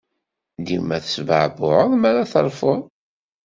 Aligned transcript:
Dima 0.65 0.97
tesbeɛbuɛeḍ 1.03 1.91
mi 2.01 2.07
ara 2.09 2.31
terfuḍ. 2.31 2.81